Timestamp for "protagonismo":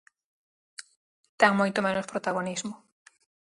2.11-2.75